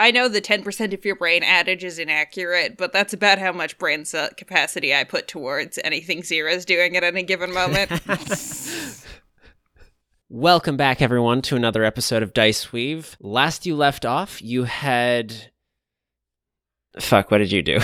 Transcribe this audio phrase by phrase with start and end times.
[0.00, 3.78] I know the 10% of your brain adage is inaccurate, but that's about how much
[3.78, 7.90] brain ce- capacity I put towards anything Zira's doing at any given moment.
[10.28, 13.16] Welcome back, everyone, to another episode of Dice Weave.
[13.18, 15.50] Last you left off, you had.
[17.00, 17.80] Fuck, what did you do?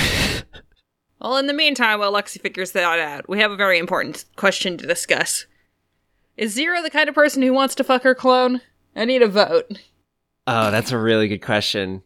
[1.20, 4.76] well, in the meantime, while Lexi figures that out, we have a very important question
[4.78, 5.46] to discuss.
[6.36, 8.60] Is Zira the kind of person who wants to fuck her clone?
[8.94, 9.80] I need a vote.
[10.46, 12.03] oh, that's a really good question.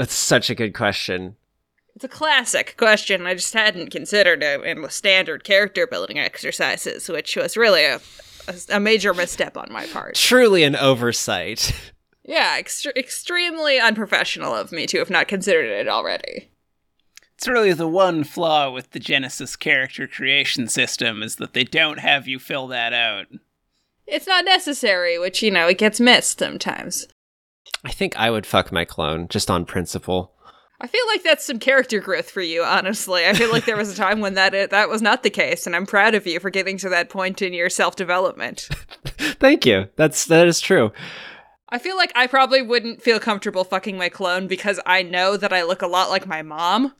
[0.00, 1.36] That's such a good question.
[1.94, 7.10] It's a classic question I just hadn't considered it in the standard character building exercises,
[7.10, 8.00] which was really a,
[8.48, 10.14] a, a major misstep on my part.
[10.14, 11.74] Truly an oversight.
[12.22, 16.48] Yeah, ext- extremely unprofessional of me to have not considered it already.
[17.34, 21.98] It's really the one flaw with the Genesys character creation system is that they don't
[21.98, 23.26] have you fill that out.
[24.06, 27.08] It's not necessary, which, you know, it gets missed sometimes.
[27.84, 30.34] I think I would fuck my clone just on principle.
[30.80, 33.26] I feel like that's some character growth for you, honestly.
[33.26, 35.76] I feel like there was a time when that that was not the case, and
[35.76, 38.68] I'm proud of you for getting to that point in your self development.
[39.18, 39.88] Thank you.
[39.96, 40.92] That's that is true.
[41.68, 45.52] I feel like I probably wouldn't feel comfortable fucking my clone because I know that
[45.52, 46.94] I look a lot like my mom.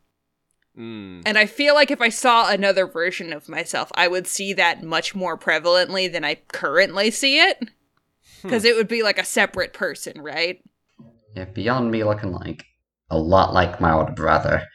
[0.79, 1.23] Mm.
[1.27, 4.83] And I feel like if I saw another version of myself, I would see that
[4.83, 7.71] much more prevalently than I currently see it.
[8.43, 8.49] Hmm.
[8.49, 10.63] Because it would be like a separate person, right?
[11.35, 12.65] Yeah, beyond me looking like
[13.11, 14.67] a lot like my older brother,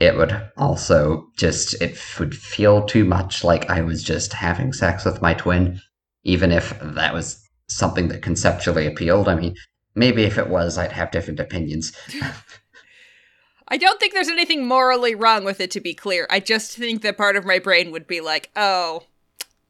[0.00, 5.04] it would also just it would feel too much like I was just having sex
[5.04, 5.80] with my twin,
[6.24, 9.28] even if that was something that conceptually appealed.
[9.28, 9.54] I mean,
[9.94, 11.92] maybe if it was, I'd have different opinions.
[13.68, 16.26] I don't think there's anything morally wrong with it, to be clear.
[16.30, 19.02] I just think that part of my brain would be like, oh,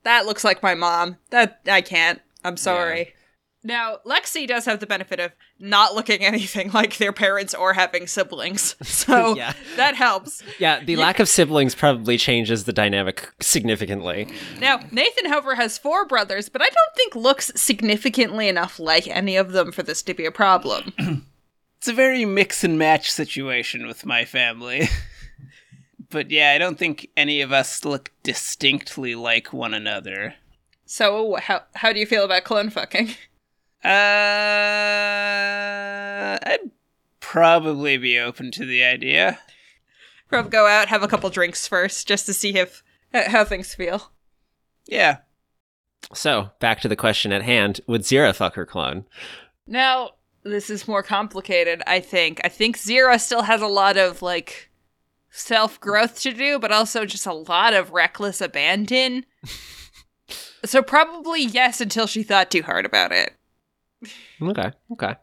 [0.04, 1.16] that looks like my mom.
[1.30, 2.20] That I can't.
[2.44, 3.14] I'm sorry.
[3.69, 8.06] Now, Lexi does have the benefit of not looking anything like their parents or having
[8.06, 8.75] siblings.
[8.83, 9.52] So Yeah.
[9.77, 10.42] that helps.
[10.58, 14.27] Yeah, the lack of siblings probably changes the dynamic significantly.
[14.58, 19.37] Now, Nathan, however, has four brothers, but I don't think looks significantly enough like any
[19.37, 20.93] of them for this to be a problem.
[21.78, 24.88] It's a very mix and match situation with my family.
[26.10, 30.34] but yeah, I don't think any of us look distinctly like one another.
[30.87, 33.10] so, how how do you feel about clone fucking?
[33.84, 33.89] Uh,
[36.43, 36.71] I'd
[37.21, 39.39] probably be open to the idea.
[40.28, 44.11] Probably go out, have a couple drinks first, just to see if how things feel.
[44.87, 45.19] Yeah.
[46.15, 49.05] So, back to the question at hand would Zira fuck her clone?
[49.67, 50.12] Now,
[50.43, 52.41] this is more complicated, I think.
[52.44, 54.71] I think Zira still has a lot of, like,
[55.31, 59.27] self growth to do, but also just a lot of reckless abandon.
[60.65, 63.38] so, probably yes until she thought too hard about it.
[64.41, 65.16] Okay, okay.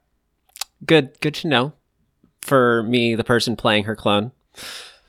[0.85, 1.73] Good, good to know.
[2.41, 4.31] For me, the person playing her clone.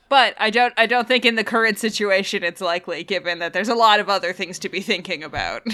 [0.09, 3.69] But I don't I don't think in the current situation it's likely given that there's
[3.69, 5.63] a lot of other things to be thinking about.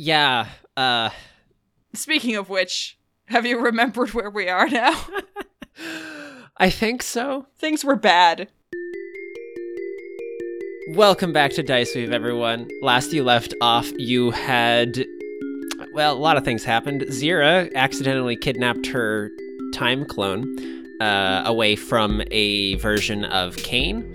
[0.00, 0.46] Yeah,
[0.76, 1.10] uh,
[1.94, 4.94] Speaking of which, have you remembered where we are now?
[6.58, 7.46] I think so.
[7.58, 8.48] Things were bad.
[10.90, 12.68] Welcome back to Dice Weave, everyone.
[12.82, 15.04] Last you left off, you had.
[15.92, 17.02] Well, a lot of things happened.
[17.02, 19.30] Zira accidentally kidnapped her
[19.72, 20.58] time clone
[21.00, 24.14] uh, away from a version of Kane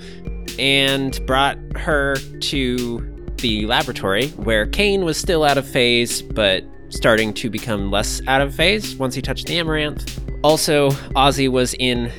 [0.60, 7.34] and brought her to the laboratory where Kane was still out of phase, but starting
[7.34, 10.20] to become less out of phase once he touched the amaranth.
[10.44, 12.12] Also, Ozzy was in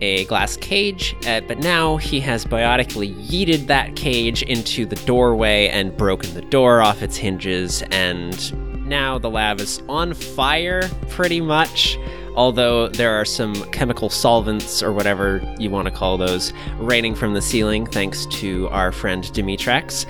[0.00, 5.68] a glass cage, uh, but now he has biotically yeeted that cage into the doorway
[5.68, 8.54] and broken the door off its hinges, and
[8.90, 11.96] now the lab is on fire pretty much.
[12.36, 17.34] Although there are some chemical solvents or whatever you want to call those raining from
[17.34, 20.06] the ceiling, thanks to our friend Dimitrex,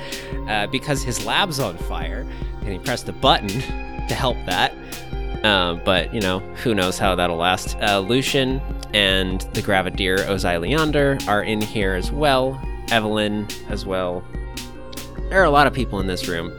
[0.49, 2.27] uh, because his lab's on fire,
[2.61, 4.75] and he pressed a button to help that.
[5.45, 7.77] Uh, but you know, who knows how that'll last.
[7.81, 8.61] Uh, Lucian
[8.93, 12.61] and the Gravadier Ozai Leander are in here as well.
[12.91, 14.23] Evelyn as well.
[15.31, 16.53] There are a lot of people in this room.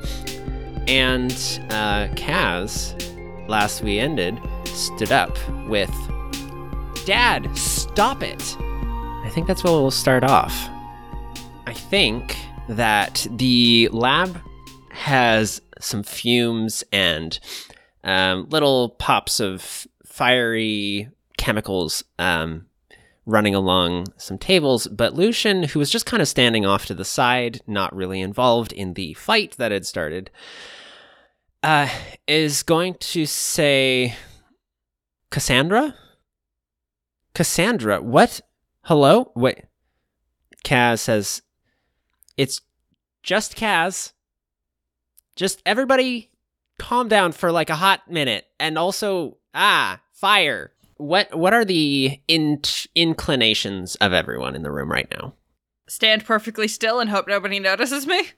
[0.88, 1.32] And
[1.70, 2.98] uh, Kaz,
[3.48, 5.38] last we ended, stood up
[5.68, 5.92] with
[7.06, 8.58] Dad, stop it!
[8.60, 10.70] I think that's where we'll start off.
[11.66, 12.38] I think
[12.68, 14.40] that the lab
[14.92, 17.40] has some fumes and
[18.04, 22.68] um, little pops of fiery chemicals um,
[23.26, 24.88] running along some tables.
[24.88, 28.72] But Lucian, who was just kind of standing off to the side, not really involved
[28.72, 30.32] in the fight that had started,
[31.64, 31.90] uh,
[32.28, 34.16] is going to say,
[35.30, 35.96] Cassandra?
[37.34, 38.42] Cassandra, what?
[38.84, 39.32] Hello?
[39.36, 39.66] Wait.
[40.66, 41.42] Kaz says,
[42.38, 42.62] It's
[43.24, 44.14] just Kaz.
[45.36, 46.32] Just everybody
[46.78, 48.46] calm down for like a hot minute.
[48.60, 50.74] And also, ah, fire.
[51.02, 52.62] What what are the in-
[52.94, 55.34] inclinations of everyone in the room right now?
[55.88, 58.30] Stand perfectly still and hope nobody notices me.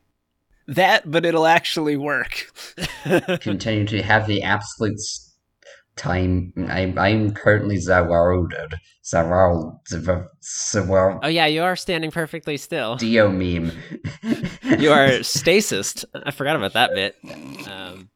[0.67, 2.49] That, but it'll actually work.
[3.41, 4.97] Continue to have the absolute
[5.97, 6.53] time.
[6.69, 8.75] I'm, I'm currently Zawaroded.
[9.03, 9.77] Zawar.
[9.91, 11.19] Zawar.
[11.21, 12.95] Oh yeah, you are standing perfectly still.
[12.95, 13.73] Dio meme.
[14.79, 16.05] You are stasis.
[16.13, 17.17] I forgot about that bit.
[17.69, 18.09] Um,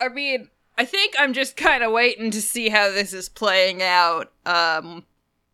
[0.00, 0.48] I mean,
[0.78, 5.04] I think I'm just kind of waiting to see how this is playing out, um,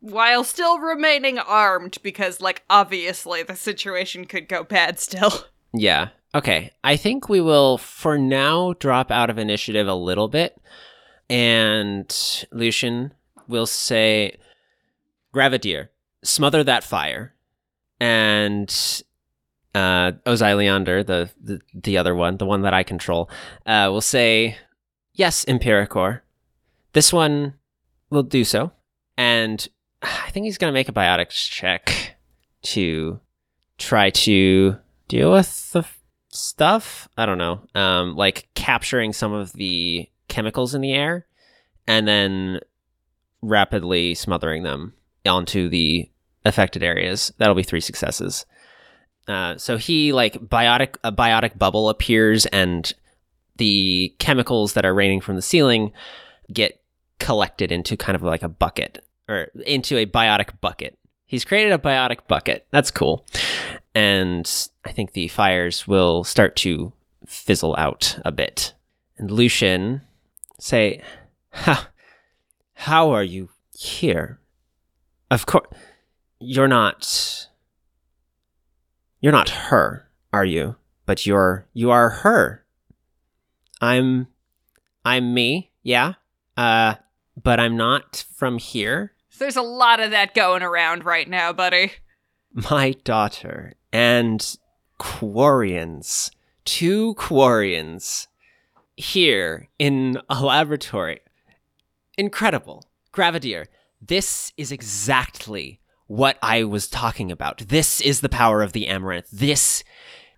[0.01, 5.33] while still remaining armed, because, like, obviously the situation could go bad still.
[5.73, 6.11] yeah.
[6.35, 6.73] Okay.
[6.85, 10.61] I think we will, for now, drop out of initiative a little bit,
[11.31, 13.15] and Lucian
[13.49, 14.37] will say,
[15.35, 15.89] "Gravadier,
[16.23, 17.35] smother that fire,"
[17.99, 18.69] and
[19.75, 23.31] uh, the, the the other one, the one that I control,
[23.65, 24.57] uh, will say,
[25.15, 26.21] "Yes, Empiricor,
[26.93, 27.55] this one
[28.11, 28.73] will do so,"
[29.17, 29.67] and
[30.03, 32.17] I think he's gonna make a biotics check
[32.63, 33.21] to
[33.79, 34.77] try to
[35.09, 35.85] deal with the
[36.29, 37.09] stuff.
[37.17, 41.27] I don't know, um, like capturing some of the chemicals in the air,
[41.87, 42.61] and then
[43.43, 44.95] rapidly smothering them
[45.27, 46.11] onto the
[46.45, 47.33] affected areas.
[47.39, 48.47] That'll be three successes.
[49.27, 52.93] Uh, so he like biotic a biotic bubble appears and
[53.57, 55.93] the chemicals that are raining from the ceiling
[56.53, 56.81] get
[57.19, 60.99] collected into kind of like a bucket or into a biotic bucket.
[61.27, 62.67] He's created a biotic bucket.
[62.71, 63.27] That's cool.
[63.95, 64.51] And
[64.85, 66.93] I think the fires will start to
[67.27, 68.75] fizzle out a bit.
[69.17, 70.03] And Lucian
[70.59, 71.01] say,
[71.53, 71.89] "Ha,
[72.75, 74.41] how are you here?
[75.31, 75.67] Of course,
[76.39, 77.49] you're not.
[79.21, 80.77] You're not her, are you?
[81.07, 82.64] But you're you are her.
[83.85, 84.29] I'm,
[85.05, 85.71] I'm me.
[85.83, 86.15] Yeah.
[86.57, 86.95] Uh,
[87.43, 89.13] but I'm not from here.
[89.39, 91.93] There's a lot of that going around right now, buddy.
[92.53, 94.57] My daughter and
[95.01, 96.31] Quarians,
[96.65, 98.29] two Quarians,
[98.97, 101.21] here in a laboratory.
[102.17, 102.85] Incredible.
[103.13, 103.67] Gravadier,
[104.01, 107.59] this is exactly what I was talking about.
[107.59, 109.31] This is the power of the Amaranth.
[109.33, 109.83] This.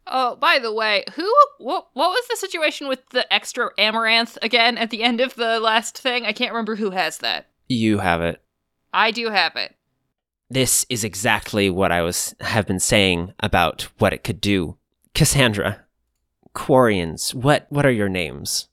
[0.07, 4.79] Oh, by the way, who what what was the situation with the extra amaranth again
[4.79, 6.25] at the end of the last thing?
[6.25, 7.49] I can't remember who has that.
[7.69, 8.41] You have it.
[8.93, 9.75] I do have it.
[10.49, 14.79] This is exactly what I was have been saying about what it could do.
[15.15, 15.85] Cassandra,
[16.55, 18.69] Quarians, what what are your names?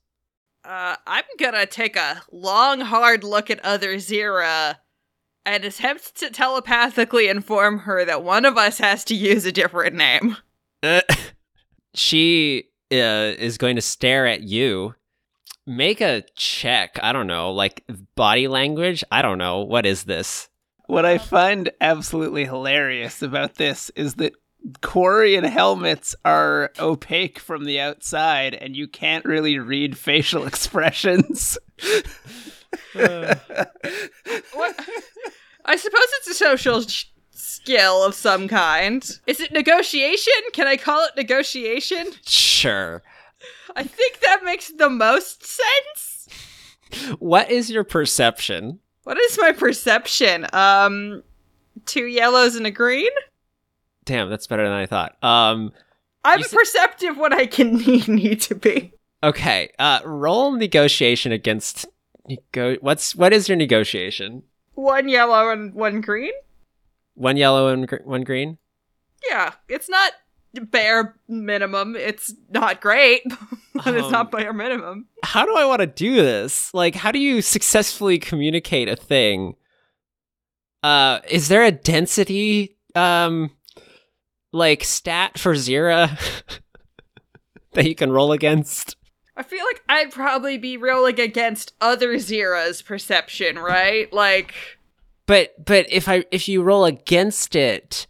[0.64, 4.76] Uh, I'm gonna take a long, hard look at Other Zira
[5.44, 9.94] and attempt to telepathically inform her that one of us has to use a different
[9.94, 10.36] name.
[10.84, 11.00] Uh,
[11.94, 14.94] she uh, is going to stare at you.
[15.66, 16.98] Make a check.
[17.02, 17.84] I don't know, like
[18.14, 19.02] body language.
[19.10, 19.60] I don't know.
[19.62, 20.48] What is this?
[20.86, 24.34] What I find absolutely hilarious about this is that
[24.82, 31.58] Quarian helmets are opaque from the outside, and you can't really read facial expressions.
[32.94, 34.88] What?
[35.64, 39.02] I suppose it's a social sh- skill of some kind.
[39.26, 40.32] Is it negotiation?
[40.52, 42.06] Can I call it negotiation?
[42.26, 43.02] Sure.
[43.76, 46.28] I think that makes the most sense.
[47.18, 48.78] What is your perception?
[49.02, 50.46] What is my perception?
[50.52, 51.22] Um,
[51.86, 53.10] two yellows and a green.
[54.04, 55.16] Damn, that's better than I thought.
[55.22, 55.72] Um,
[56.24, 58.92] I'm said- perceptive when I can need, need to be.
[59.22, 59.70] okay.
[59.78, 61.86] Uh, roll negotiation against.
[62.28, 64.44] Nego- what's what is your negotiation?
[64.74, 66.32] One yellow and one green.
[67.14, 68.58] One yellow and gr- one green.
[69.28, 70.12] Yeah, it's not
[70.70, 71.96] bare minimum.
[71.96, 73.22] It's not great,
[73.74, 75.06] but it's Um, not bare minimum.
[75.22, 76.72] how do I want to do this?
[76.74, 79.54] Like, how do you successfully communicate a thing?
[80.82, 83.50] Uh, is there a density, um,
[84.52, 86.18] like stat for Zira
[87.72, 88.96] that you can roll against?
[89.36, 94.12] I feel like I'd probably be rolling against other Zira's perception, right?
[94.12, 94.54] Like,
[95.26, 98.06] But but if I if you roll against it,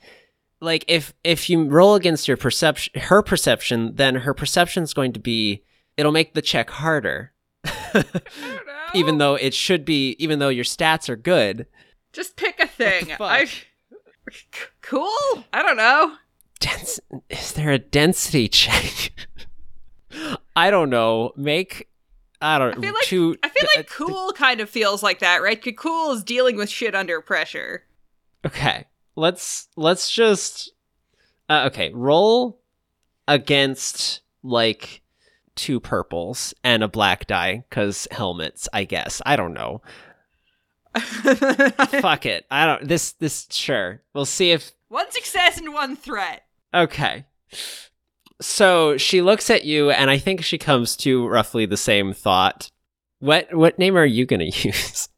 [0.61, 5.21] like if if you roll against your perception, her perception, then her perception's going to
[5.21, 5.63] be
[5.97, 7.33] it'll make the check harder.
[7.65, 8.87] I don't know.
[8.95, 11.67] even though it should be, even though your stats are good.
[12.13, 13.13] just pick a thing.
[13.21, 13.49] I
[14.83, 15.45] cool.
[15.53, 16.17] I don't know.
[16.61, 19.13] Dens- is there a density check?
[20.57, 21.33] I don't know.
[21.37, 21.89] Make
[22.41, 25.21] I don't I feel like too I feel uh, like cool kind of feels like
[25.21, 25.77] that, right?
[25.77, 27.85] Cool is dealing with shit under pressure.
[28.45, 28.87] Okay,
[29.17, 30.73] let's let's just
[31.49, 32.61] uh, okay roll
[33.27, 35.03] against like
[35.55, 38.69] two purples and a black die because helmets.
[38.73, 39.83] I guess I don't know.
[40.95, 42.47] Fuck it.
[42.51, 42.87] I don't.
[42.87, 44.03] This this sure.
[44.13, 46.45] We'll see if one success and one threat.
[46.73, 47.25] Okay.
[48.41, 52.71] So she looks at you, and I think she comes to roughly the same thought.
[53.21, 55.09] What what name are you gonna use?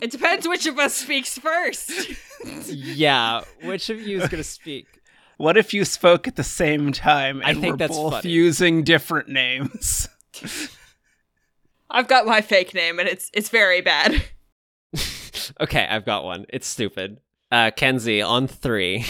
[0.00, 1.90] It depends which of us speaks first.
[2.68, 4.86] yeah, which of you is gonna speak?
[5.38, 8.30] What if you spoke at the same time and I think we're that's both funny.
[8.30, 10.08] using different names?
[11.90, 14.22] I've got my fake name and it's it's very bad.
[15.60, 16.46] Okay, I've got one.
[16.50, 17.18] It's stupid.
[17.50, 19.04] Uh, Kenzie on three.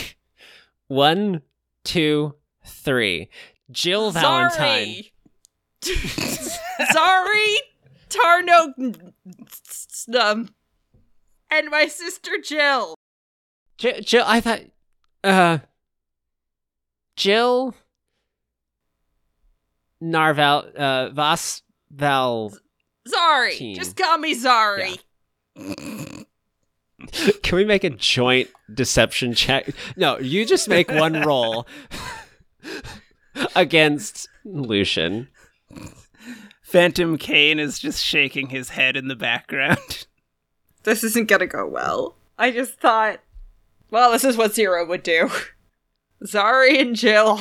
[0.88, 1.42] One,
[1.84, 2.34] two,
[2.66, 3.28] three.
[3.70, 5.04] Jill Valentine.
[5.82, 7.56] Sorry,
[8.08, 9.12] Tarno,
[10.20, 10.48] um,
[11.50, 12.94] and my sister Jill.
[13.78, 14.60] J- Jill, I thought.
[15.24, 15.58] Uh.
[17.16, 17.74] Jill.
[20.02, 20.74] Narval.
[20.76, 21.62] Uh, Vas.
[21.90, 22.52] Val.
[23.06, 24.98] Sorry, just call me Zari.
[27.42, 29.70] Can we make a joint deception check?
[29.96, 31.66] No, you just make one roll
[33.56, 35.28] against Lucian.
[36.62, 40.06] Phantom Kane is just shaking his head in the background.
[40.84, 42.16] This isn't gonna go well.
[42.36, 43.20] I just thought,
[43.92, 45.30] well, this is what Zero would do.
[46.24, 47.38] Zari and Jill.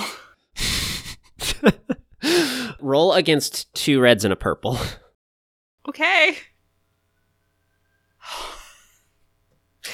[2.79, 4.77] Roll against two reds and a purple.
[5.89, 6.37] Okay.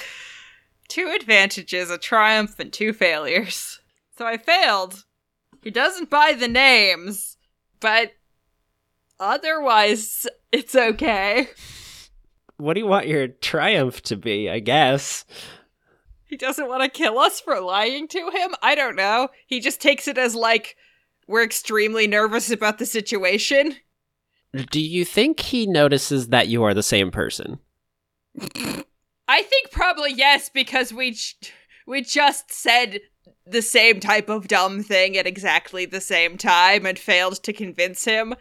[0.90, 3.80] two advantages, a triumph, and two failures.
[4.18, 5.06] So I failed.
[5.68, 7.36] He doesn't buy the names,
[7.82, 8.14] but
[9.20, 11.50] otherwise, it's okay.
[12.56, 14.50] What do you want your triumph to be?
[14.50, 15.26] I guess.
[16.24, 18.56] He doesn't want to kill us for lying to him?
[18.62, 19.28] I don't know.
[19.46, 20.78] He just takes it as like,
[21.28, 23.76] we're extremely nervous about the situation.
[24.72, 27.60] Do you think he notices that you are the same person?
[29.28, 31.50] I think probably yes, because we j-
[31.86, 33.02] we just said
[33.46, 38.06] the same type of dumb thing at exactly the same time and failed to convince
[38.06, 38.36] him.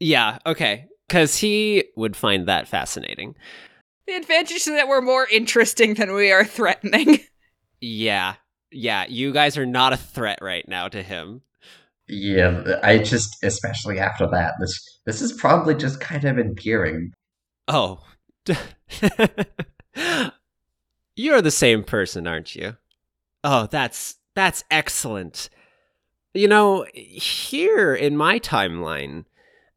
[0.00, 0.86] Yeah, okay.
[1.08, 3.34] Because he would find that fascinating.
[4.06, 7.20] The advantage is that we're more interesting than we are threatening.
[7.84, 8.34] Yeah,
[8.70, 11.42] yeah, you guys are not a threat right now to him.
[12.06, 17.12] Yeah, I just, especially after that, this this is probably just kind of endearing.
[17.66, 18.04] Oh.
[21.16, 22.76] You're the same person, aren't you?
[23.44, 25.50] Oh, that's that's excellent.
[26.34, 29.24] You know, here in my timeline,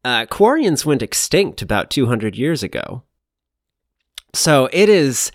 [0.04, 3.02] uh, Quarians went extinct about 200 years ago.
[4.32, 5.32] So it is,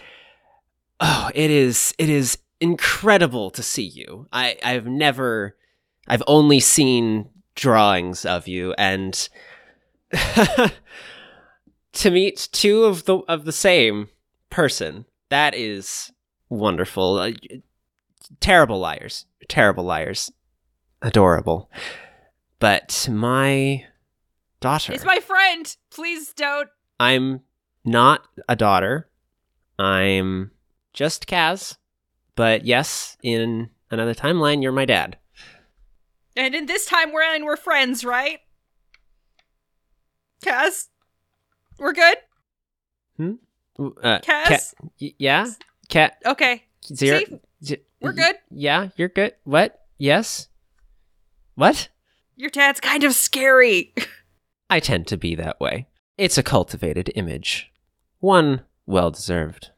[0.99, 4.27] oh, it is, it is incredible to see you.
[4.31, 5.55] I, I've never,
[6.07, 9.29] I've only seen drawings of you, and
[10.11, 10.71] to
[12.05, 14.09] meet two of the of the same
[14.49, 16.11] person, that is
[16.49, 17.33] wonderful.
[18.39, 20.31] Terrible liars, terrible liars,
[21.01, 21.69] adorable.
[22.59, 23.85] But my
[24.59, 24.93] daughter.
[24.93, 25.75] He's my friend.
[25.89, 26.69] Please don't.
[26.99, 27.41] I'm
[27.83, 29.09] not a daughter.
[29.79, 30.51] I'm
[30.93, 31.77] just Kaz.
[32.35, 35.17] But yes, in another timeline, you're my dad.
[36.35, 38.39] And in this time we're in, we're friends, right?
[40.45, 40.87] Kaz,
[41.77, 42.17] we're good.
[43.19, 45.47] Uh, Kaz, y- yeah,
[45.89, 46.63] cat okay.
[46.93, 47.19] zero.
[47.19, 47.39] See?
[48.01, 48.35] We're good.
[48.49, 49.33] Yeah, you're good.
[49.43, 49.85] What?
[49.97, 50.47] Yes.
[51.55, 51.89] What?
[52.35, 53.93] Your dad's kind of scary.
[54.69, 55.87] I tend to be that way.
[56.17, 57.71] It's a cultivated image,
[58.19, 59.69] one well deserved.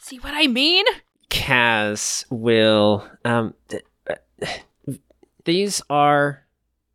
[0.00, 0.84] See what I mean?
[1.30, 3.06] Kaz will.
[3.24, 4.14] Um, th- uh,
[5.44, 6.44] these are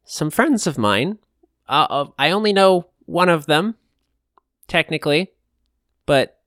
[0.03, 1.19] some friends of mine.
[1.67, 3.75] Uh, uh, I only know one of them,
[4.67, 5.31] technically,
[6.05, 6.39] but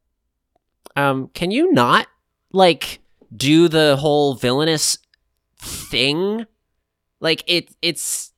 [0.97, 2.07] um, can you not
[2.53, 3.01] like
[3.35, 4.99] do the whole villainous
[5.59, 6.47] thing?
[7.21, 8.33] Like it, it's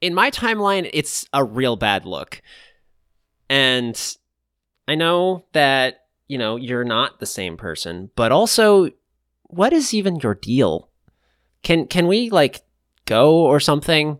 [0.00, 0.88] in my timeline.
[0.92, 2.42] It's a real bad look,
[3.48, 4.00] and
[4.86, 8.90] I know that you know you're not the same person, but also,
[9.44, 10.90] what is even your deal?
[11.62, 12.62] Can can we like
[13.06, 14.18] go or something?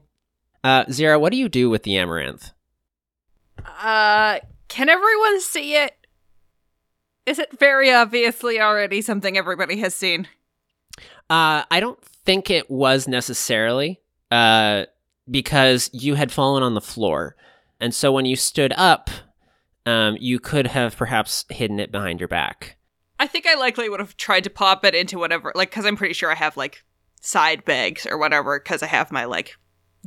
[0.65, 2.51] Uh, Zira, what do you do with the amaranth?
[3.65, 6.04] Uh, can everyone see it?
[7.27, 10.29] Is it very obviously already something everybody has seen?
[11.31, 14.01] Uh, I don't think it was necessarily
[14.31, 14.85] uh,
[15.31, 17.37] because you had fallen on the floor
[17.85, 19.11] And so when you stood up,
[19.85, 22.79] um, you could have perhaps hidden it behind your back.
[23.21, 25.97] I think I likely would have tried to pop it into whatever, like, because I'm
[25.97, 26.83] pretty sure I have like
[27.21, 29.59] side bags or whatever, because I have my like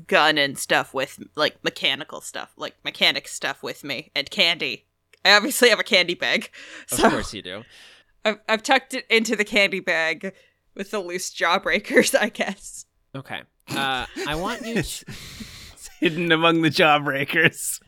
[0.07, 4.86] gun and stuff with like mechanical stuff, like mechanic stuff with me, and candy.
[5.27, 6.51] I obviously have a candy bag,
[6.91, 7.63] Of course you do.
[8.25, 10.33] I've, I've tucked it into the candy bag
[10.73, 12.85] with the loose jawbreakers, I guess.
[13.13, 13.41] Okay.
[13.69, 17.81] Uh, I want you, to, It's hidden among the jawbreakers.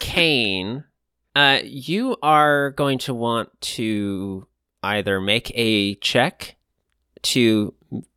[0.00, 0.84] Kane.
[1.34, 4.46] Uh, you are going to want to
[4.82, 6.56] either make a check
[7.22, 7.74] to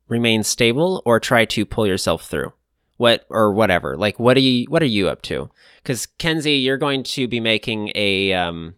[0.08, 2.52] remain stable or try to pull yourself through.
[3.00, 3.96] What or whatever.
[3.96, 4.66] Like, what are you?
[4.68, 5.48] What are you up to?
[5.82, 8.34] Because Kenzie, you're going to be making a.
[8.34, 8.74] Um,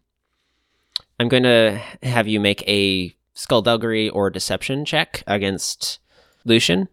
[1.19, 5.99] I'm going to have you make a skullduggery or deception check against
[6.45, 6.87] Lucian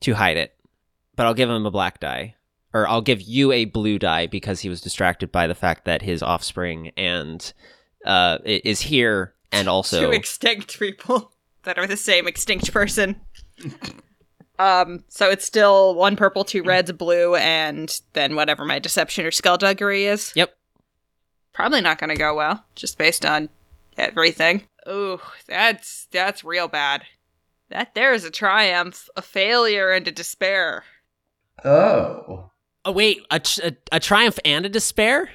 [0.00, 0.56] to hide it,
[1.14, 2.34] but I'll give him a black die,
[2.74, 6.02] or I'll give you a blue die because he was distracted by the fact that
[6.02, 7.52] his offspring and
[8.04, 11.30] uh is here and also Two extinct people
[11.62, 13.20] that are the same extinct person.
[14.58, 19.30] um, so it's still one purple, two reds, blue, and then whatever my deception or
[19.30, 20.32] skullduggery is.
[20.34, 20.56] Yep.
[21.52, 23.48] Probably not gonna go well, just based on
[23.96, 24.62] everything.
[24.88, 27.04] Ooh, that's that's real bad.
[27.70, 30.84] That there is a triumph, a failure, and a despair.
[31.64, 32.50] Oh.
[32.84, 35.30] Oh wait, a, a a triumph and a despair?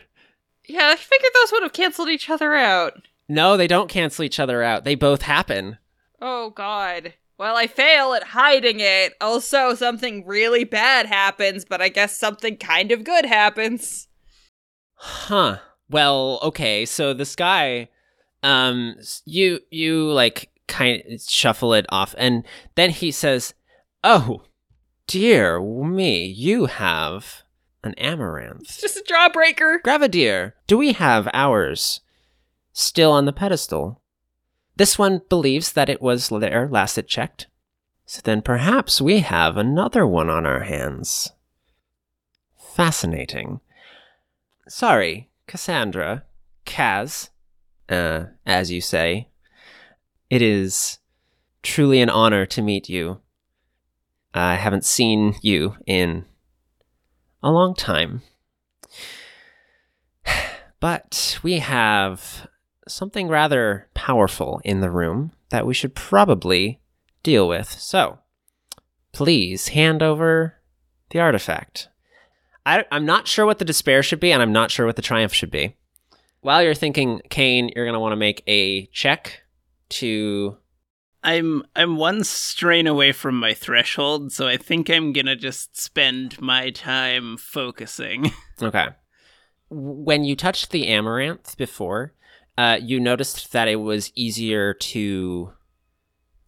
[0.67, 3.07] Yeah, I figured those would have canceled each other out.
[3.27, 4.83] No, they don't cancel each other out.
[4.83, 5.77] They both happen.
[6.21, 7.13] Oh god.
[7.41, 9.15] Well, I fail at hiding it.
[9.19, 14.07] Also, something really bad happens, but I guess something kind of good happens.
[14.93, 15.57] Huh.
[15.89, 16.85] Well, okay.
[16.85, 17.89] So this guy,
[18.43, 18.93] um,
[19.25, 22.45] you you like kind of shuffle it off, and
[22.75, 23.55] then he says,
[24.03, 24.43] "Oh,
[25.07, 27.41] dear me, you have
[27.83, 29.81] an amaranth." It's just a jawbreaker.
[29.81, 32.01] Gravadier, do we have ours
[32.71, 34.00] still on the pedestal?
[34.75, 37.47] This one believes that it was there last it checked.
[38.05, 41.31] So then perhaps we have another one on our hands.
[42.73, 43.61] Fascinating.
[44.67, 46.23] Sorry, Cassandra,
[46.65, 47.29] Kaz,
[47.89, 49.29] uh, as you say.
[50.29, 50.99] It is
[51.61, 53.21] truly an honor to meet you.
[54.33, 56.25] I haven't seen you in
[57.43, 58.21] a long time.
[60.79, 62.47] But we have
[62.87, 66.79] something rather powerful in the room that we should probably
[67.23, 67.69] deal with.
[67.69, 68.19] So,
[69.11, 70.55] please hand over
[71.11, 71.89] the artifact.
[72.65, 75.01] I, am not sure what the despair should be, and I'm not sure what the
[75.01, 75.75] triumph should be.
[76.41, 79.41] While you're thinking, Kane, you're going to want to make a check
[79.89, 80.57] to.
[81.23, 86.41] I'm I'm one strain away from my threshold, so I think I'm gonna just spend
[86.41, 88.31] my time focusing.
[88.59, 88.87] Okay.
[89.69, 92.13] When you touched the amaranth before,
[92.57, 95.53] uh, you noticed that it was easier to,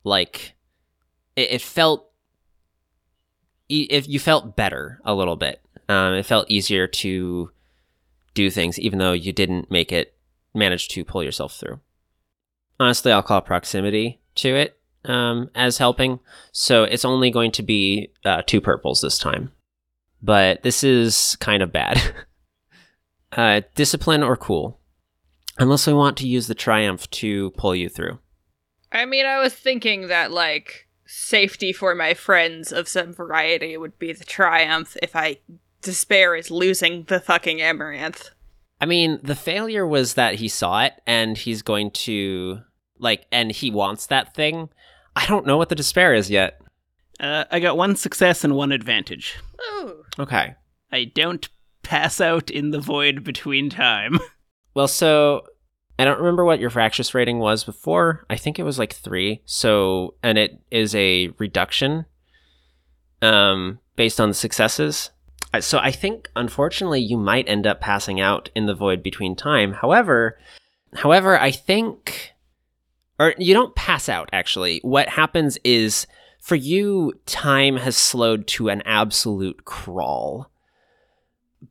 [0.04, 0.56] like,
[1.36, 2.10] it, it felt,
[3.70, 5.60] if you felt better a little bit.
[5.90, 7.52] Um, it felt easier to
[8.34, 10.16] do things, even though you didn't make it
[10.54, 11.80] manage to pull yourself through.
[12.80, 16.20] Honestly, I'll call proximity to it um, as helping.
[16.52, 19.52] So it's only going to be uh, two purples this time.
[20.22, 22.02] But this is kind of bad.
[23.34, 24.80] uh, discipline or cool.
[25.58, 28.20] Unless we want to use the triumph to pull you through.
[28.92, 34.00] I mean, I was thinking that, like, safety for my friends of some variety would
[34.00, 35.40] be the triumph if I
[35.82, 38.30] despair is losing the fucking amaranth.
[38.82, 42.62] I mean, the failure was that he saw it and he's going to,
[42.98, 44.70] like, and he wants that thing.
[45.16, 46.60] I don't know what the despair is yet.
[47.20, 49.36] Uh, I got one success and one advantage.
[49.62, 50.04] Ooh.
[50.20, 50.56] Okay.
[50.92, 51.48] I don't
[51.84, 54.20] pass out in the void between time.
[54.74, 55.44] Well, so
[56.00, 58.26] I don't remember what your fractious rating was before.
[58.30, 59.42] I think it was like three.
[59.46, 62.06] So, and it is a reduction
[63.22, 65.12] um, based on the successes.
[65.60, 69.74] So I think, unfortunately, you might end up passing out in the void between time.
[69.74, 70.40] However,
[70.96, 72.34] however, I think,
[73.20, 74.30] or you don't pass out.
[74.34, 76.08] Actually, what happens is
[76.40, 80.50] for you, time has slowed to an absolute crawl.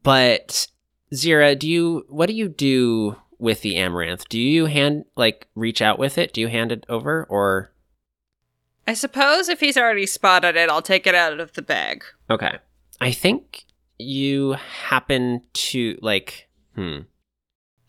[0.04, 0.68] But
[1.12, 4.28] Zira, do you what do you do with the amaranth?
[4.28, 6.32] Do you hand like reach out with it?
[6.32, 7.72] Do you hand it over or
[8.86, 12.04] I suppose if he's already spotted it, I'll take it out of the bag.
[12.30, 12.58] Okay.
[13.00, 13.64] I think
[13.98, 17.00] you happen to like hmm.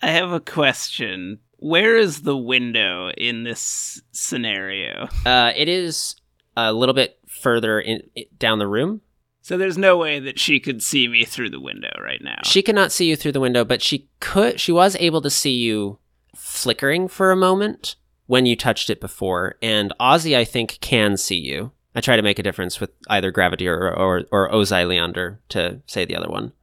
[0.02, 1.40] I have a question.
[1.58, 5.08] Where is the window in this scenario?
[5.26, 6.16] Uh it is
[6.58, 9.02] a little bit further in i- down the room.
[9.44, 12.40] So there's no way that she could see me through the window right now.
[12.46, 14.58] She cannot see you through the window, but she could.
[14.58, 16.00] She was able to see you
[16.34, 21.38] flickering for a moment when you touched it before, and Ozzy, I think, can see
[21.38, 21.74] you.
[21.94, 25.82] I try to make a difference with either gravity or or, or Ozai Leander to
[25.88, 26.54] say the other one.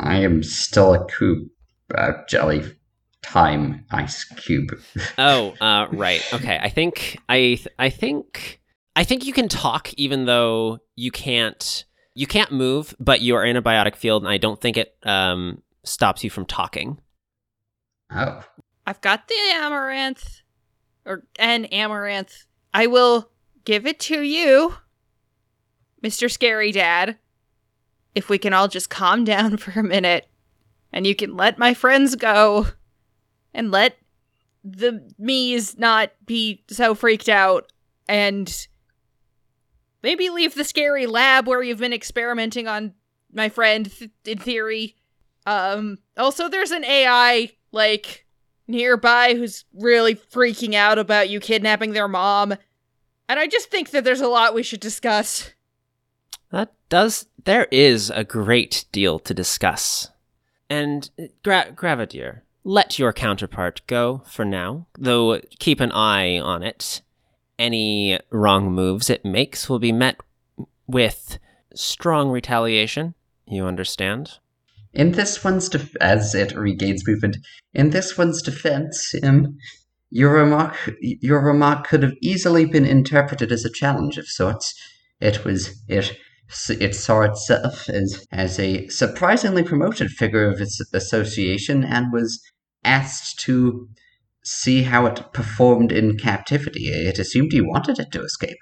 [0.00, 1.50] I am still a cube,
[1.94, 2.64] uh, jelly
[3.20, 4.70] time ice cube.
[5.18, 6.22] Oh, uh, right.
[6.32, 6.58] Okay.
[6.60, 8.62] I think I th- I think
[8.96, 13.44] I think you can talk even though you can't you can't move, but you are
[13.44, 17.00] in a biotic field, and I don't think it um, stops you from talking.
[18.12, 18.42] Oh,
[18.86, 20.42] I've got the amaranth,
[21.04, 22.46] or an amaranth.
[22.72, 23.30] I will
[23.64, 24.74] give it to you,
[26.02, 26.30] Mr.
[26.30, 27.18] Scary Dad.
[28.14, 30.28] If we can all just calm down for a minute,
[30.92, 32.68] and you can let my friends go,
[33.52, 33.96] and let
[34.62, 37.72] the me's not be so freaked out,
[38.06, 38.68] and
[40.04, 42.92] maybe leave the scary lab where you've been experimenting on
[43.32, 44.94] my friend th- in theory.
[45.46, 48.26] Um, also, there's an AI like
[48.68, 52.52] nearby who's really freaking out about you kidnapping their mom.
[53.28, 55.52] And I just think that there's a lot we should discuss.
[56.50, 57.26] That does.
[57.42, 60.10] There is a great deal to discuss.
[60.68, 61.10] And
[61.42, 67.00] Gra- Gravadier, let your counterpart go for now, though keep an eye on it.
[67.58, 70.16] Any wrong moves it makes will be met
[70.86, 71.38] with
[71.74, 73.14] strong retaliation.
[73.46, 74.38] You understand?
[74.94, 77.36] in this one's def- as it regains movement,
[77.72, 79.58] in this one's defense, um,
[80.10, 84.74] your remark, your remark could have easily been interpreted as a challenge of sorts.
[85.20, 86.16] It was it.
[86.68, 92.40] It saw itself as, as a surprisingly promoted figure of its association and was
[92.84, 93.88] asked to
[94.44, 96.88] see how it performed in captivity.
[96.88, 98.58] It assumed you wanted it to escape.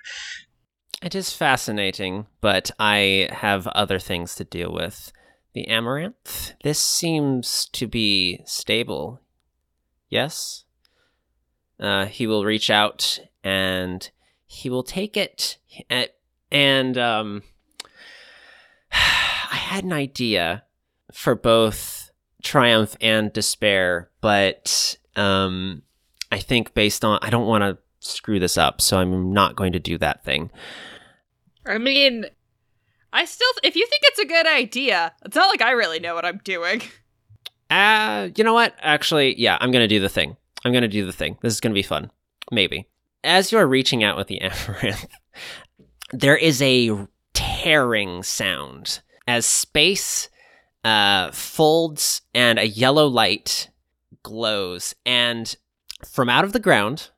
[1.03, 5.13] It is fascinating, but I have other things to deal with.
[5.53, 6.55] The amaranth?
[6.63, 9.21] This seems to be stable.
[10.09, 10.65] Yes?
[11.81, 14.09] Uh, he will reach out and
[14.47, 15.59] he will take it
[15.91, 16.15] at,
[16.53, 17.43] and um,
[18.93, 20.63] I had an idea
[21.13, 22.11] for both
[22.43, 25.83] triumph and despair, but um,
[26.31, 29.73] I think based on I don't want to screw this up, so I'm not going
[29.73, 30.51] to do that thing.
[31.65, 32.27] I mean,
[33.13, 36.15] I still, if you think it's a good idea, it's not like I really know
[36.15, 36.83] what I'm doing.
[37.71, 38.75] Uh, you know what?
[38.81, 40.37] Actually, yeah, I'm going to do the thing.
[40.65, 41.39] I'm going to do the thing.
[41.41, 42.11] This is going to be fun.
[42.51, 42.87] Maybe.
[43.25, 45.07] As you're reaching out with the amaranth,
[46.11, 50.29] there is a tearing sound as space
[50.85, 53.71] uh, folds and a yellow light
[54.23, 54.95] glows.
[55.05, 55.55] And
[56.05, 57.11] from out of the ground,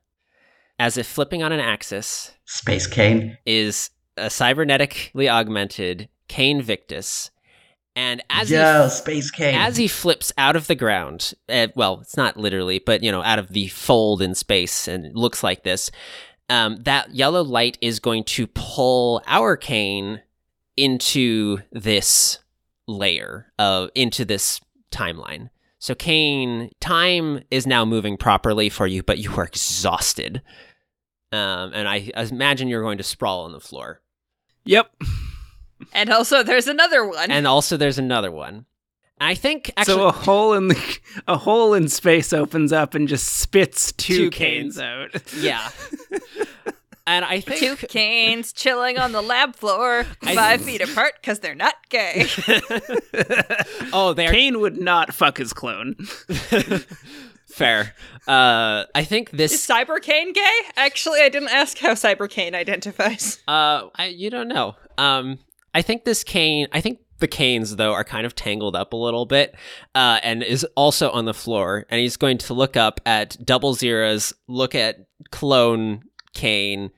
[0.79, 3.39] as if flipping on an axis, Space Kane.
[3.47, 7.31] is a cybernetically augmented Kane Victus.
[7.97, 9.55] And as he Space Kane.
[9.55, 13.23] as he flips out of the ground, uh, well, it's not literally, but you know,
[13.23, 15.91] out of the fold in space, and looks like this.
[16.51, 20.23] Um, that yellow light is going to pull our Kane
[20.77, 22.41] into this
[22.89, 25.51] layer of into this timeline.
[25.85, 30.41] So Kane, time is now moving properly for you, but you are exhausted.
[31.31, 34.01] Um, and I imagine you're going to sprawl on the floor.
[34.65, 34.91] Yep.
[35.93, 37.31] And also, there's another one.
[37.31, 38.65] And also, there's another one.
[39.21, 43.07] I think actually, so a hole in the a hole in space opens up and
[43.07, 44.79] just spits two, Two Kanes.
[44.79, 44.81] Kanes.
[44.81, 45.35] out.
[45.37, 45.69] yeah.
[47.07, 51.41] and I think Two Kanes chilling on the lab floor, I- five feet apart because
[51.41, 52.27] they're not gay.
[53.93, 55.97] oh, they're Kane would not fuck his clone.
[57.47, 57.95] fair.
[58.27, 59.67] Uh, I think Is this.
[59.67, 60.61] Cyber Kane gay?
[60.77, 63.43] Actually, I didn't ask how Cyber Kane identifies.
[63.47, 64.77] Uh, I, you don't know.
[64.99, 65.39] Um,
[65.75, 66.69] I think this Kane.
[66.73, 69.55] I think the Kanes though are kind of tangled up a little bit,
[69.95, 71.87] uh, and is also on the floor.
[71.91, 76.03] And he's going to look up at Double Zeros, look at clone
[76.35, 76.91] Kane,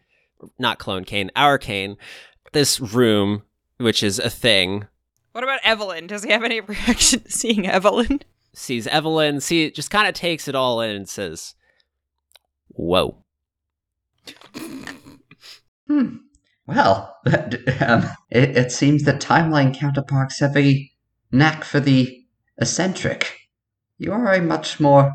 [0.59, 1.97] not clone Kane, our Kane.
[2.53, 3.43] This room,
[3.79, 4.87] which is a thing,
[5.33, 6.07] What about Evelyn?
[6.07, 8.23] Does he have any reaction to seeing Evelyn?
[8.55, 11.55] sees Evelyn, see just kind of takes it all in and says,
[12.69, 13.23] "Whoa."
[15.89, 16.17] Hmm.
[16.67, 17.17] Well,
[17.81, 20.91] um, it, it seems that timeline counterparts have a
[21.31, 22.25] knack for the
[22.59, 23.37] eccentric.
[23.99, 25.15] You are a much more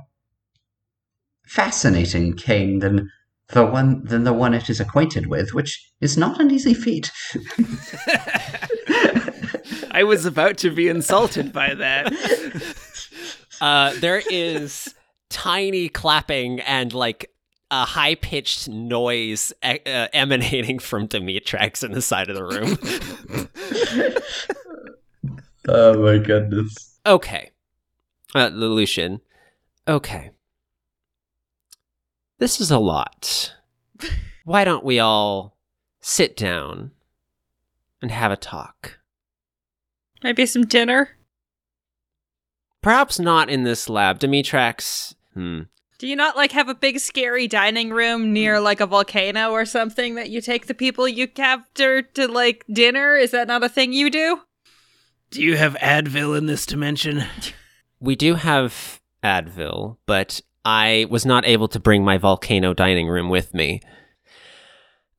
[1.45, 3.09] fascinating Kane than
[3.53, 7.11] the one than the one it is acquainted with, which is not an easy feat.
[9.91, 12.13] I was about to be insulted by that.
[13.61, 14.95] Uh, there is
[15.29, 17.29] tiny clapping and like
[17.69, 22.79] a high pitched noise e- uh, emanating from Demetrax in the side of the room.
[25.69, 26.97] Oh my goodness.
[27.05, 27.51] okay.
[28.33, 29.21] Uh, Lucian.
[29.87, 30.31] Okay.
[32.41, 33.53] This is a lot.
[34.45, 35.59] Why don't we all
[35.99, 36.89] sit down
[38.01, 38.97] and have a talk?
[40.23, 41.11] Maybe some dinner.
[42.81, 44.17] Perhaps not in this lab.
[44.17, 45.13] Demetrax.
[45.35, 45.59] Hmm.
[45.99, 49.63] Do you not like have a big scary dining room near like a volcano or
[49.63, 53.15] something that you take the people you capture to like dinner?
[53.17, 54.39] Is that not a thing you do?
[55.29, 57.23] Do you have Advil in this dimension?
[58.03, 63.29] We do have Advil, but I was not able to bring my volcano dining room
[63.29, 63.81] with me.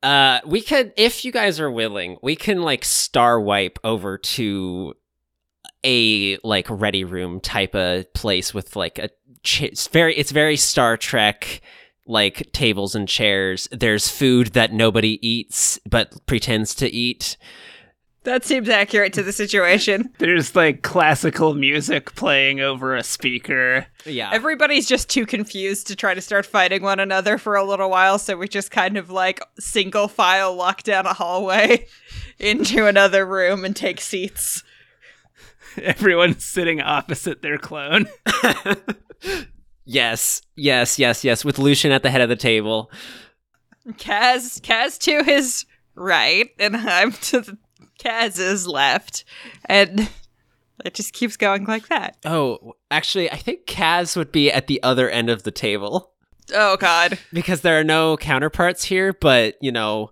[0.01, 4.93] Uh, we could, if you guys are willing, we can like star wipe over to
[5.85, 9.09] a like ready room type of place with like a
[9.59, 11.61] it's very it's very Star Trek
[12.05, 13.67] like tables and chairs.
[13.71, 17.37] There's food that nobody eats but pretends to eat.
[18.23, 20.09] That seems accurate to the situation.
[20.17, 23.85] There's like classical music playing over a speaker.
[24.05, 24.29] Yeah.
[24.31, 28.17] Everybody's just too confused to try to start fighting one another for a little while,
[28.17, 31.85] so we just kind of like single file walk down a hallway
[32.39, 34.63] into another room and take seats.
[35.77, 38.07] Everyone's sitting opposite their clone.
[39.83, 41.43] yes, yes, yes, yes.
[41.43, 42.89] With Lucian at the head of the table.
[43.93, 47.57] Kaz, Kaz to his right, and I'm to the
[48.03, 49.23] Kaz's left,
[49.65, 50.09] and
[50.83, 52.17] it just keeps going like that.
[52.25, 56.13] Oh, actually, I think Kaz would be at the other end of the table
[56.51, 60.11] Oh God, because there are no counterparts here, but you know,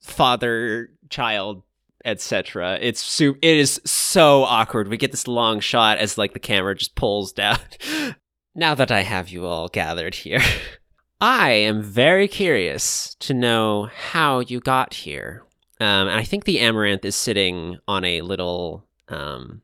[0.00, 1.62] father, child,
[2.04, 2.78] etc.
[2.80, 4.88] It's su- it is so awkward.
[4.88, 7.58] We get this long shot as like the camera just pulls down.
[8.54, 10.42] now that I have you all gathered here,
[11.20, 15.44] I am very curious to know how you got here.
[15.82, 19.62] Um, and I think the amaranth is sitting on a little, um,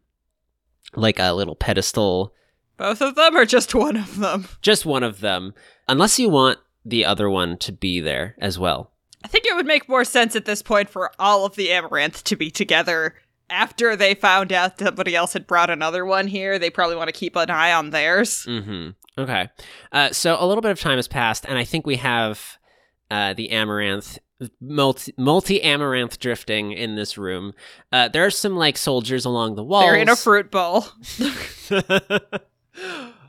[0.94, 2.34] like a little pedestal
[2.78, 4.48] both of them or just one of them?
[4.62, 5.52] just one of them,
[5.86, 8.92] unless you want the other one to be there as well.
[9.22, 12.22] I think it would make more sense at this point for all of the Amaranth
[12.24, 13.16] to be together.
[13.50, 17.12] After they found out somebody else had brought another one here, they probably want to
[17.12, 18.46] keep an eye on theirs.
[18.46, 18.90] Mm-hmm.
[19.20, 19.48] Okay.
[19.90, 22.58] Uh, so a little bit of time has passed, and I think we have
[23.10, 24.18] uh, the amaranth
[24.60, 27.54] multi multi amaranth drifting in this room.
[27.92, 29.84] Uh, there are some like soldiers along the walls.
[29.84, 30.86] They're in a fruit bowl.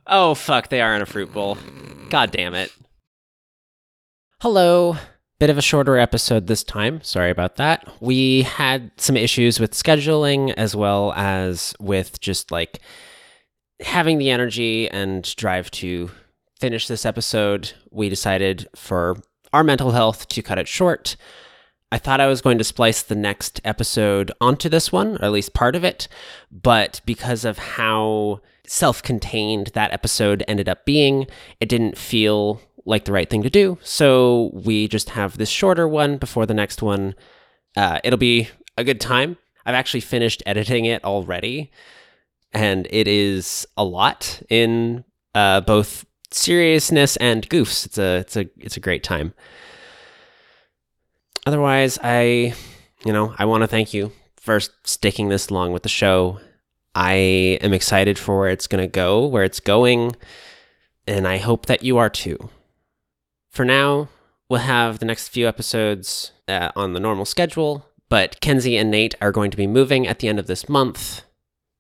[0.08, 0.70] oh fuck!
[0.70, 1.58] They are in a fruit bowl.
[2.10, 2.72] God damn it.
[4.42, 4.98] Hello.
[5.40, 7.02] Bit of a shorter episode this time.
[7.02, 7.88] Sorry about that.
[8.02, 12.82] We had some issues with scheduling as well as with just like
[13.80, 16.12] having the energy and drive to
[16.60, 17.72] finish this episode.
[17.90, 19.16] We decided for
[19.54, 21.16] our mental health to cut it short.
[21.92, 25.32] I thought I was going to splice the next episode onto this one, or at
[25.32, 26.08] least part of it,
[26.52, 31.26] but because of how self contained that episode ended up being,
[31.60, 33.78] it didn't feel like the right thing to do.
[33.82, 37.16] So we just have this shorter one before the next one.
[37.76, 39.38] Uh, it'll be a good time.
[39.66, 41.72] I've actually finished editing it already,
[42.54, 45.04] and it is a lot in
[45.36, 47.86] uh, both seriousness and goofs.
[47.86, 49.34] It's a it's a it's a great time.
[51.46, 52.54] Otherwise, I
[53.06, 56.40] you know I want to thank you for sticking this long with the show.
[56.96, 57.14] I
[57.62, 60.16] am excited for where it's going to go, where it's going,
[61.08, 62.50] and I hope that you are too.
[63.50, 64.10] For now,
[64.50, 69.16] we'll have the next few episodes uh, on the normal schedule, but Kenzie and Nate
[69.22, 71.24] are going to be moving at the end of this month.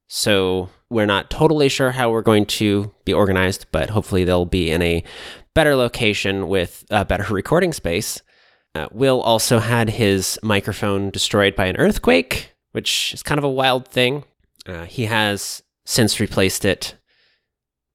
[0.10, 4.72] So we're not totally sure how we're going to be organized, but hopefully they'll be
[4.72, 5.04] in a
[5.54, 8.22] better location with a better recording space.
[8.74, 13.50] Uh, Will also had his microphone destroyed by an earthquake, which is kind of a
[13.50, 14.24] wild thing.
[14.66, 16.96] Uh, he has since replaced it.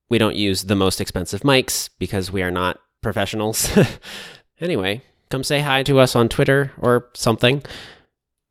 [0.09, 3.77] We don't use the most expensive mics because we are not professionals.
[4.61, 7.63] anyway, come say hi to us on Twitter or something.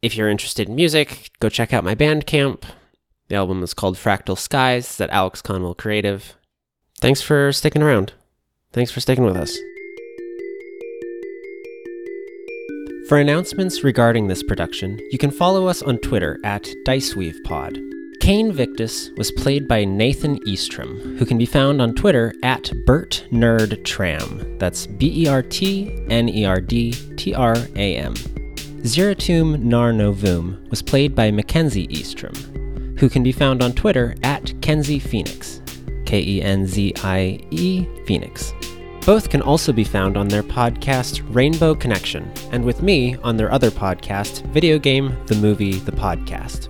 [0.02, 2.63] If you're interested in music, go check out my Bandcamp.
[3.34, 4.86] The album is called Fractal Skies.
[4.86, 6.36] It's at Alex Conwell Creative.
[7.02, 8.13] Thanks for sticking around.
[8.72, 9.58] Thanks for sticking with us.
[13.10, 17.82] For announcements regarding this production, you can follow us on Twitter at DiceweavePod.
[18.22, 23.26] Kane Victus was played by Nathan Eastrom, who can be found on Twitter at Bert
[23.32, 24.60] Nerd Tram.
[24.60, 28.13] That's B E R T N E R D T R A M.
[28.84, 32.52] Zeratum Nar Novum was played by Mackenzie Eastrom,
[33.03, 35.61] who can be found on Twitter at Kenzie Phoenix.
[36.05, 38.53] K E N Z I E Phoenix.
[39.05, 43.51] Both can also be found on their podcast Rainbow Connection, and with me on their
[43.51, 46.69] other podcast, Video Game, the Movie, the Podcast.